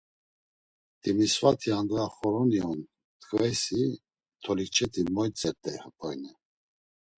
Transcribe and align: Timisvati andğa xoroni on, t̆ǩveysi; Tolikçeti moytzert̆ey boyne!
Timisvati 1.01 1.69
andğa 1.77 2.05
xoroni 2.15 2.59
on, 2.71 2.79
t̆ǩveysi; 3.19 3.81
Tolikçeti 4.43 5.01
moytzert̆ey 5.15 5.77
boyne! 5.97 6.31